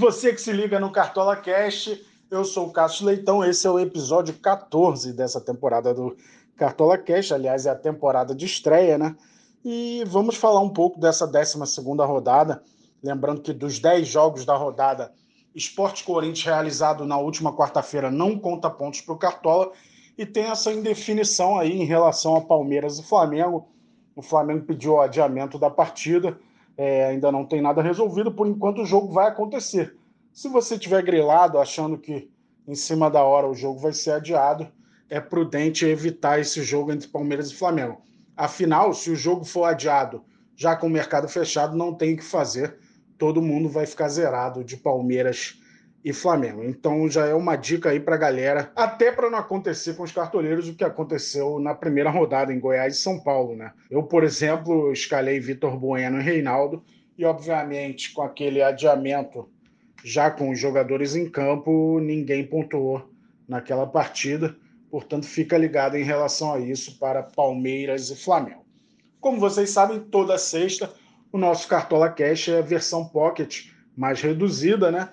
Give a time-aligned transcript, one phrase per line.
[0.00, 3.78] Você que se liga no Cartola Cast, eu sou o Cássio Leitão, esse é o
[3.78, 6.16] episódio 14 dessa temporada do
[6.56, 9.14] Cartola Cast, aliás, é a temporada de estreia, né?
[9.62, 11.58] E vamos falar um pouco dessa 12
[12.06, 12.62] rodada.
[13.02, 15.12] Lembrando que dos 10 jogos da rodada,
[15.54, 19.70] Esporte Corinthians realizado na última quarta-feira não conta pontos para o Cartola
[20.16, 23.68] e tem essa indefinição aí em relação a Palmeiras e Flamengo.
[24.16, 26.38] O Flamengo pediu o adiamento da partida,
[26.82, 29.94] é, ainda não tem nada resolvido, por enquanto o jogo vai acontecer.
[30.32, 32.30] Se você tiver grilado achando que
[32.66, 34.66] em cima da hora o jogo vai ser adiado,
[35.10, 38.00] é prudente evitar esse jogo entre Palmeiras e Flamengo.
[38.34, 40.24] Afinal, se o jogo for adiado,
[40.56, 42.78] já com o mercado fechado, não tem o que fazer.
[43.18, 45.59] Todo mundo vai ficar zerado de Palmeiras
[46.04, 46.64] e Flamengo.
[46.64, 50.12] Então já é uma dica aí para a galera, até para não acontecer com os
[50.12, 53.72] cartoleiros o que aconteceu na primeira rodada em Goiás e São Paulo, né?
[53.90, 56.82] Eu, por exemplo, escalei Vitor Bueno e Reinaldo
[57.18, 59.48] e obviamente com aquele adiamento
[60.02, 63.10] já com os jogadores em campo, ninguém pontuou
[63.46, 64.56] naquela partida.
[64.90, 68.64] Portanto, fica ligado em relação a isso para Palmeiras e Flamengo.
[69.20, 70.90] Como vocês sabem, toda sexta
[71.32, 75.10] o nosso Cartola Cash é a versão Pocket mais reduzida, né?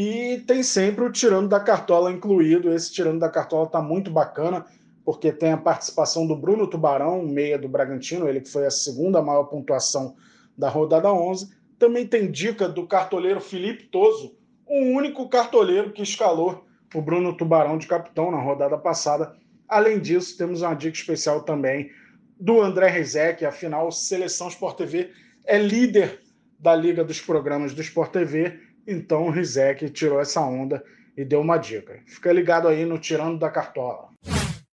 [0.00, 2.72] E tem sempre o Tirando da Cartola incluído.
[2.72, 4.64] Esse Tirando da Cartola está muito bacana,
[5.04, 9.20] porque tem a participação do Bruno Tubarão, meia do Bragantino, ele que foi a segunda
[9.20, 10.14] maior pontuação
[10.56, 11.52] da rodada 11.
[11.80, 14.36] Também tem dica do cartoleiro Felipe Toso,
[14.68, 19.34] o único cartoleiro que escalou o Bruno Tubarão de capitão na rodada passada.
[19.66, 21.90] Além disso, temos uma dica especial também
[22.38, 25.10] do André Rizek, afinal, Seleção Sport TV
[25.44, 26.20] é líder
[26.56, 30.82] da Liga dos Programas do Sport TV, então o Rizek tirou essa onda
[31.14, 32.00] e deu uma dica.
[32.06, 34.08] Fica ligado aí no Tirando da Cartola.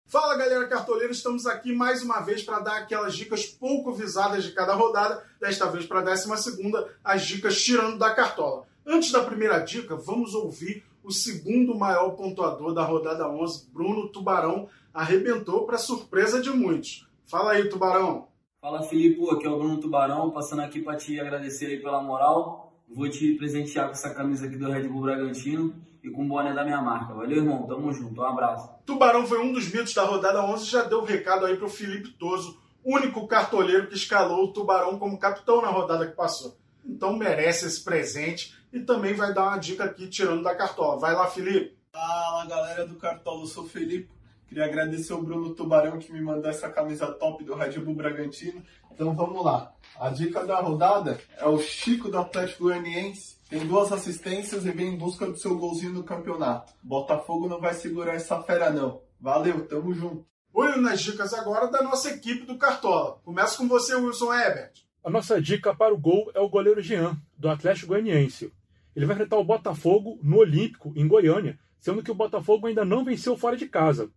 [0.06, 4.52] Fala galera cartoleira, estamos aqui mais uma vez para dar aquelas dicas pouco visadas de
[4.52, 8.66] cada rodada, desta vez para a décima segunda, as dicas tirando da cartola.
[8.86, 14.68] Antes da primeira dica, vamos ouvir o segundo maior pontuador da rodada 11, Bruno Tubarão,
[14.92, 17.08] arrebentou para surpresa de muitos.
[17.24, 18.28] Fala aí, Tubarão.
[18.60, 22.71] Fala, Filipe, aqui é o Bruno Tubarão, passando aqui para te agradecer aí pela moral.
[22.88, 26.52] Vou te presentear com essa camisa aqui do Red Bull Bragantino e com o boné
[26.52, 27.14] da minha marca.
[27.14, 27.66] Valeu, irmão?
[27.66, 28.20] Tamo junto.
[28.20, 28.70] Um abraço.
[28.84, 31.68] Tubarão foi um dos mitos da rodada 11 já deu o um recado aí pro
[31.68, 36.56] Felipe Toso, único cartoleiro que escalou o Tubarão como capitão na rodada que passou.
[36.84, 40.98] Então merece esse presente e também vai dar uma dica aqui tirando da cartola.
[40.98, 41.76] Vai lá, Felipe.
[41.92, 44.08] Fala, galera do Cartola, eu sou o Felipe.
[44.48, 48.62] Queria agradecer o Bruno Tubarão que me mandou essa camisa top do Red Bull Bragantino.
[48.94, 49.72] Então vamos lá.
[49.98, 53.36] A dica da rodada é o Chico do Atlético Goianiense.
[53.48, 56.72] Tem duas assistências e vem em busca do seu golzinho no campeonato.
[56.82, 59.02] Botafogo não vai segurar essa fera não.
[59.20, 60.26] Valeu, tamo junto.
[60.52, 63.20] Olho nas dicas agora da nossa equipe do Cartola.
[63.24, 64.72] Começa com você, Wilson Ebert.
[65.04, 68.52] A nossa dica para o gol é o goleiro Jean, do Atlético Goianiense.
[68.94, 73.04] Ele vai enfrentar o Botafogo no Olímpico, em Goiânia, sendo que o Botafogo ainda não
[73.04, 74.10] venceu fora de casa.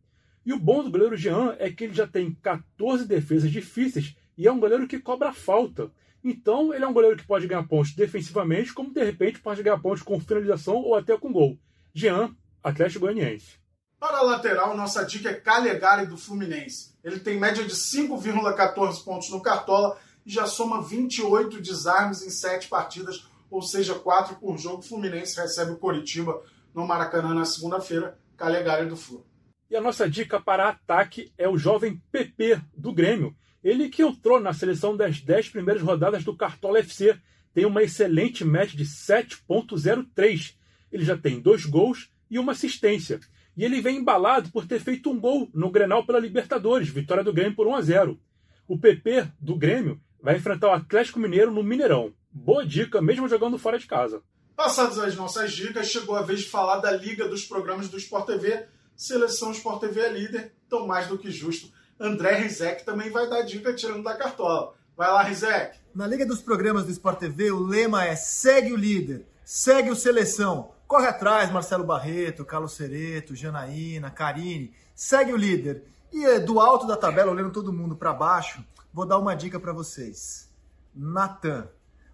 [0.46, 4.48] E o bom do goleiro Jean é que ele já tem 14 defesas difíceis e
[4.48, 5.92] é um goleiro que cobra falta.
[6.24, 9.78] Então, ele é um goleiro que pode ganhar pontos defensivamente, como de repente pode ganhar
[9.80, 11.58] pontos com finalização ou até com gol.
[11.94, 13.60] Jean, Atlético Goianiense.
[14.00, 16.96] Para a lateral, nossa dica é Calegari do Fluminense.
[17.04, 22.68] Ele tem média de 5,14 pontos no Cartola e já soma 28 desarmes em 7
[22.68, 24.80] partidas ou seja, quatro por jogo.
[24.80, 26.42] O Fluminense recebe o Coritiba
[26.74, 29.26] no Maracanã na segunda-feira, Calegari do Flu.
[29.70, 33.36] E a nossa dica para ataque é o jovem PP do Grêmio.
[33.66, 37.18] Ele que entrou na seleção das 10 primeiras rodadas do Cartola FC.
[37.52, 40.54] Tem uma excelente média de 7.03.
[40.92, 43.20] Ele já tem dois gols e uma assistência.
[43.58, 47.34] E ele vem embalado por ter feito um gol no Grenal pela Libertadores, vitória do
[47.34, 48.20] Grêmio por 1 a 0.
[48.68, 52.14] O PP do Grêmio vai enfrentar o Atlético Mineiro no Mineirão.
[52.32, 54.22] Boa dica, mesmo jogando fora de casa.
[54.56, 58.28] Passadas as nossas dicas, chegou a vez de falar da Liga dos Programas do Sport
[58.28, 58.68] TV.
[58.96, 61.74] Seleção Sport TV é líder, então mais do que justo.
[62.00, 64.74] André Rizek também vai dar dica tirando da cartola.
[64.98, 65.78] Vai lá, Rizek.
[65.94, 69.96] Na Liga dos Programas do Sport TV, o lema é segue o líder, segue o
[69.96, 70.72] seleção.
[70.88, 74.74] Corre atrás, Marcelo Barreto, Carlos Cereto, Janaína, Karine.
[74.94, 75.84] Segue o líder.
[76.12, 78.64] E eh, do alto da tabela, olhando todo mundo para baixo,
[78.94, 80.50] vou dar uma dica para vocês.
[80.94, 81.68] Natan.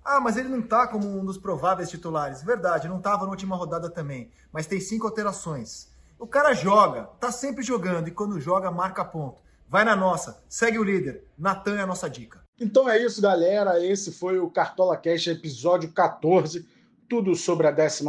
[0.06, 2.44] Ah, mas ele não tá como um dos prováveis titulares.
[2.44, 4.31] Verdade, não tava na última rodada também.
[4.51, 5.89] Mas tem cinco alterações.
[6.18, 9.42] O cara joga, tá sempre jogando e quando joga, marca ponto.
[9.72, 11.24] Vai na nossa, segue o líder.
[11.38, 12.42] Natan é a nossa dica.
[12.60, 13.82] Então é isso, galera.
[13.82, 16.68] Esse foi o Cartola Cash episódio 14.
[17.08, 18.04] Tudo sobre a 12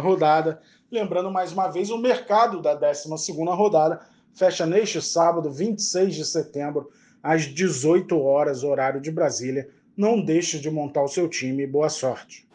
[0.00, 0.62] rodada.
[0.88, 4.00] Lembrando mais uma vez, o mercado da 12 rodada
[4.32, 6.88] fecha neste sábado, 26 de setembro,
[7.20, 11.66] às 18 horas, horário de Brasília não deixe de montar o seu time.
[11.66, 12.46] Boa sorte.